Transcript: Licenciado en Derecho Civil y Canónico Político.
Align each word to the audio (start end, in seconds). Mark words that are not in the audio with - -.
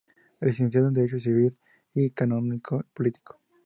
Licenciado 0.39 0.87
en 0.87 0.95
Derecho 0.95 1.19
Civil 1.19 1.55
y 1.93 2.09
Canónico 2.09 2.83
Político. 2.95 3.39